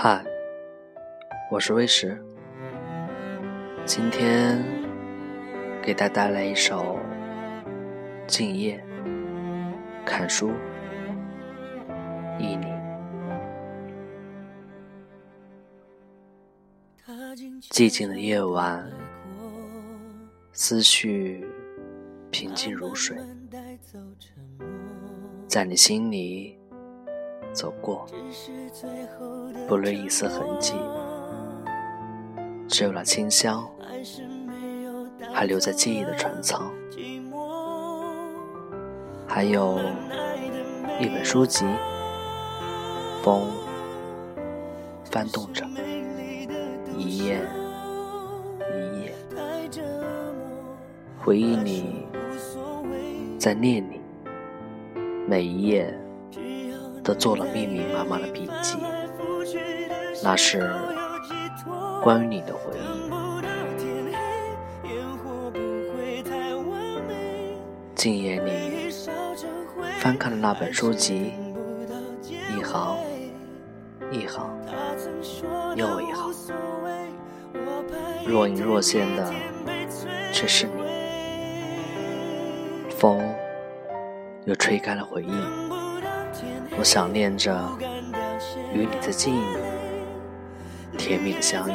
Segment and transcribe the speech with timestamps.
[0.00, 0.24] 嗨，
[1.50, 2.16] 我是魏石，
[3.84, 4.64] 今天
[5.82, 7.00] 给大家带来一首
[8.28, 8.80] 《静夜》，
[10.06, 10.52] 看书，
[12.38, 12.66] 忆你。
[17.68, 18.88] 寂静的夜晚，
[20.52, 21.44] 思绪
[22.30, 23.16] 平静如水，
[25.48, 26.56] 在你心里。
[27.58, 28.06] 走过，
[29.66, 30.74] 不留一丝痕迹，
[32.68, 33.68] 只有那清香
[35.34, 36.70] 还留在记忆的船舱。
[39.26, 39.80] 还有
[41.00, 41.66] 一本书籍，
[43.24, 43.48] 风
[45.10, 45.66] 翻动着，
[46.96, 47.40] 一页
[48.72, 49.12] 一页，
[51.18, 52.06] 回忆你，
[53.36, 54.00] 在念你，
[55.26, 55.92] 每一页。
[57.08, 58.76] 都做了密密麻麻的笔记，
[60.22, 60.70] 那是
[62.02, 63.08] 关于你的回忆。
[67.94, 68.90] 静夜里
[69.98, 71.32] 翻看了那本书籍，
[72.54, 72.98] 一行
[74.10, 74.54] 一行
[75.76, 76.34] 又一行，
[78.26, 79.32] 若隐若现的
[80.30, 80.82] 却是你。
[82.98, 83.18] 风
[84.44, 85.77] 又吹干了回忆。
[86.78, 87.68] 我想念着
[88.72, 89.40] 与你的记忆
[90.92, 91.74] 里甜蜜的相依，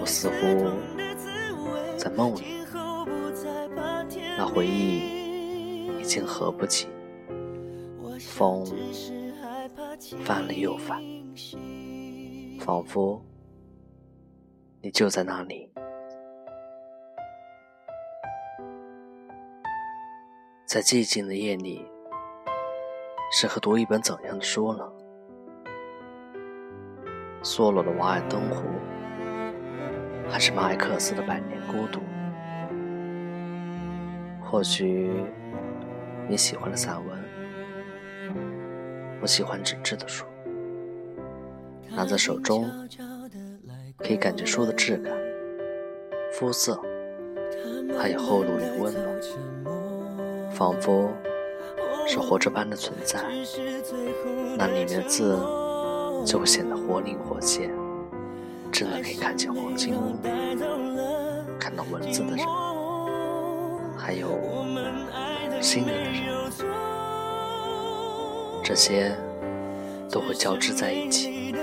[0.00, 0.70] 我似乎
[1.96, 2.44] 在梦里，
[4.36, 6.88] 那回忆已经合不起，
[8.20, 8.64] 风
[10.22, 11.02] 翻了又翻，
[12.60, 13.24] 仿佛
[14.82, 15.70] 你就在那里，
[20.66, 21.86] 在寂静的夜里。
[23.36, 24.88] 适合读一本怎样的书呢？
[27.42, 28.62] 梭罗的《瓦尔登湖》，
[30.30, 31.98] 还是马尔克斯的《百年孤独》？
[34.40, 35.10] 或许
[36.28, 37.18] 你喜欢的散文，
[39.20, 40.24] 我喜欢纸质的书，
[41.90, 42.70] 拿在手中
[43.98, 45.12] 可以感觉书的质感、
[46.34, 46.80] 肤色，
[47.98, 51.12] 还有厚度与温暖，仿佛。
[52.06, 53.24] 是活着般的存在，
[54.56, 55.38] 那里面的字
[56.24, 57.70] 就会显得活灵活现，
[58.70, 60.16] 真的可以看见黄金屋，
[61.58, 62.46] 看到文字的人，
[63.96, 64.28] 还有
[65.60, 66.12] 心里的人，
[68.62, 69.16] 这些
[70.10, 71.54] 都会交织在一起，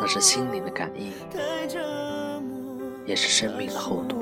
[0.00, 1.12] 那是心灵的感应，
[3.04, 4.20] 也是生命的厚度。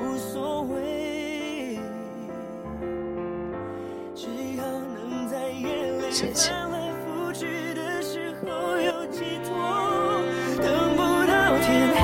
[6.23, 10.23] 翻来覆去的时候有寄托
[10.61, 11.99] 等不到天黑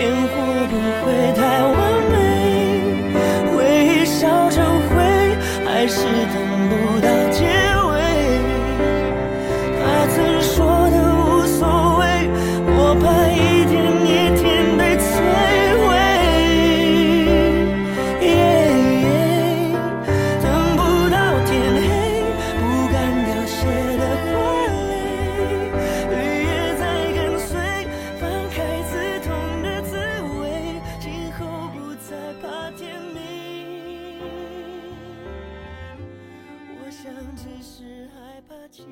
[0.00, 0.32] 烟火
[0.70, 1.74] 不会太完
[2.12, 2.14] 美
[3.56, 4.94] 回忆烧成灰
[5.64, 6.36] 还是等
[6.68, 7.21] 不到。
[37.62, 38.82] 是害怕寂